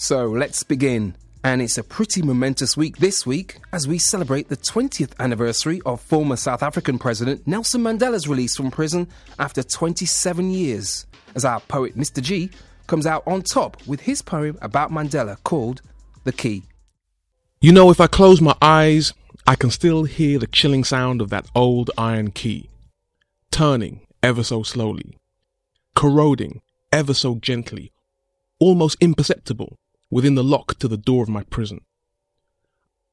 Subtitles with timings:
[0.00, 1.16] So let's begin.
[1.42, 6.00] And it's a pretty momentous week this week as we celebrate the 20th anniversary of
[6.00, 9.08] former South African President Nelson Mandela's release from prison
[9.40, 11.04] after 27 years.
[11.34, 12.22] As our poet Mr.
[12.22, 12.50] G
[12.86, 15.82] comes out on top with his poem about Mandela called
[16.22, 16.62] The Key.
[17.60, 19.12] You know, if I close my eyes,
[19.48, 22.70] I can still hear the chilling sound of that old iron key,
[23.50, 25.18] turning ever so slowly,
[25.96, 26.60] corroding
[26.92, 27.90] ever so gently,
[28.60, 29.76] almost imperceptible
[30.10, 31.80] within the lock to the door of my prison.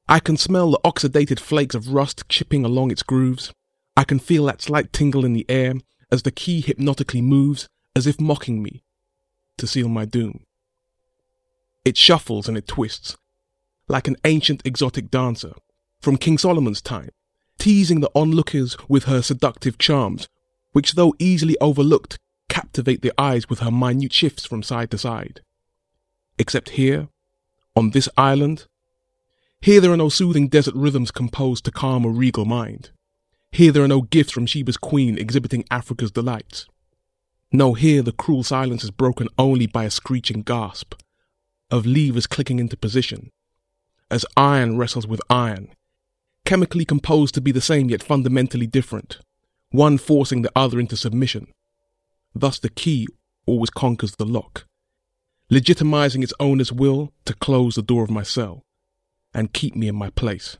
[0.08, 3.52] I can smell the oxidated flakes of rust chipping along its grooves.
[3.98, 5.74] I can feel that slight tingle in the air
[6.12, 8.84] as the key hypnotically moves, as if mocking me,
[9.58, 10.44] to seal my doom.
[11.84, 13.18] It shuffles and it twists,
[13.88, 15.54] like an ancient exotic dancer
[16.02, 17.10] from King Solomon's time,
[17.58, 20.28] teasing the onlookers with her seductive charms,
[20.72, 22.20] which, though easily overlooked,
[22.50, 25.42] captivate the eyes with her minute shifts from side to side.
[26.38, 27.08] Except here,
[27.76, 28.66] on this island,
[29.62, 32.92] here there are no soothing desert rhythms composed to calm a regal mind.
[33.52, 36.68] Here there are no gifts from Sheba's queen exhibiting Africa's delights.
[37.52, 40.94] No, here the cruel silence is broken only by a screeching gasp
[41.72, 43.32] of levers clicking into position
[44.12, 45.70] as iron wrestles with iron,
[46.46, 49.20] chemically composed to be the same yet fundamentally different,
[49.72, 51.48] one forcing the other into submission.
[52.34, 53.08] Thus the key
[53.46, 54.68] always conquers the lock,
[55.52, 58.64] legitimizing its owner's will to close the door of my cell
[59.34, 60.58] and keep me in my place.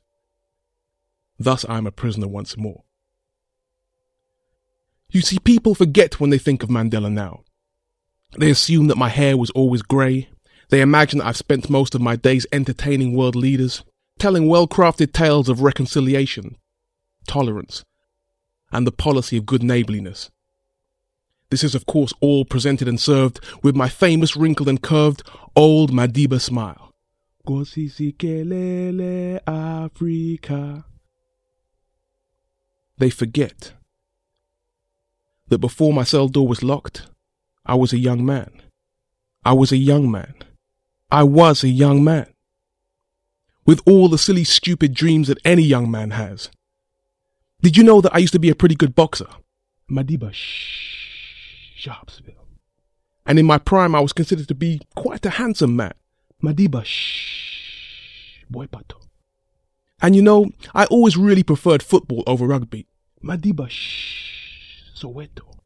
[1.40, 2.84] Thus I am a prisoner once more.
[5.10, 7.44] You see, people forget when they think of Mandela now.
[8.38, 10.30] They assume that my hair was always grey.
[10.70, 13.84] They imagine that I've spent most of my days entertaining world leaders,
[14.20, 16.58] telling well crafted tales of reconciliation,
[17.28, 17.84] tolerance,
[18.72, 20.32] and the policy of good neighbourliness.
[21.50, 25.24] This is, of course, all presented and served with my famous wrinkled and curved
[25.56, 26.94] old Madiba smile.
[29.48, 30.86] Africa.
[32.98, 33.74] They forget
[35.50, 37.08] that before my cell door was locked,
[37.66, 38.62] I was a young man.
[39.44, 40.34] I was a young man.
[41.12, 42.28] I was a young man.
[43.66, 46.50] With all the silly, stupid dreams that any young man has.
[47.62, 49.28] Did you know that I used to be a pretty good boxer?
[49.90, 50.34] Madiba
[51.86, 52.48] Sharpeville.
[53.26, 55.94] And in my prime, I was considered to be quite a handsome man.
[56.44, 59.02] Madiba shh, Boy Pato.
[60.02, 62.88] And you know, I always really preferred football over rugby.
[63.24, 65.60] Madiba shh, Soweto.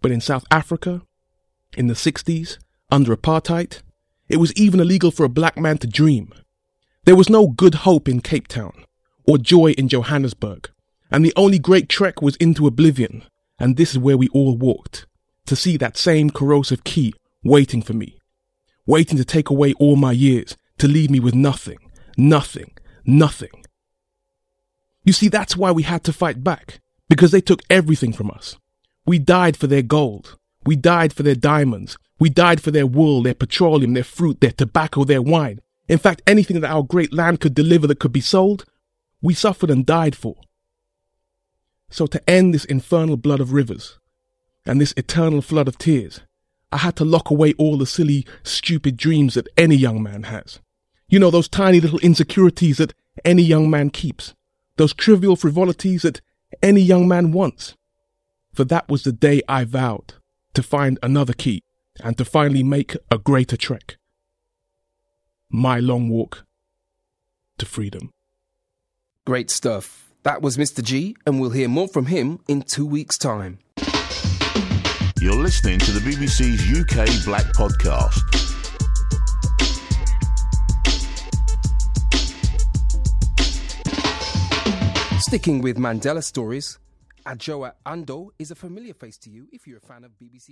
[0.00, 1.02] But in South Africa,
[1.76, 2.58] in the 60s,
[2.90, 3.82] under apartheid,
[4.28, 6.32] it was even illegal for a black man to dream.
[7.04, 8.84] There was no good hope in Cape Town
[9.26, 10.70] or joy in Johannesburg,
[11.10, 13.24] and the only great trek was into oblivion,
[13.58, 15.06] and this is where we all walked,
[15.46, 18.18] to see that same corrosive key waiting for me,
[18.86, 21.78] waiting to take away all my years, to leave me with nothing,
[22.16, 22.72] nothing,
[23.04, 23.64] nothing.
[25.04, 28.56] You see, that's why we had to fight back because they took everything from us.
[29.06, 30.36] We died for their gold.
[30.66, 31.96] We died for their diamonds.
[32.18, 35.60] We died for their wool, their petroleum, their fruit, their tobacco, their wine.
[35.88, 38.66] In fact, anything that our great land could deliver that could be sold,
[39.22, 40.36] we suffered and died for.
[41.90, 43.98] So to end this infernal blood of rivers
[44.66, 46.20] and this eternal flood of tears,
[46.70, 50.60] I had to lock away all the silly, stupid dreams that any young man has.
[51.08, 52.92] You know, those tiny little insecurities that
[53.24, 54.34] any young man keeps.
[54.76, 56.20] Those trivial frivolities that
[56.62, 57.74] any young man wants.
[58.52, 60.14] For that was the day I vowed
[60.54, 61.62] to find another key
[62.00, 63.96] and to finally make a greater trek.
[65.50, 66.44] My long walk
[67.56, 68.10] to freedom.
[69.24, 70.07] Great stuff.
[70.24, 70.82] That was Mr.
[70.82, 73.58] G, and we'll hear more from him in two weeks' time.
[75.20, 78.18] You're listening to the BBC's UK Black Podcast.
[85.20, 86.78] Sticking with Mandela stories,
[87.26, 90.46] Adjoa Andoh is a familiar face to you if you're a fan of BBC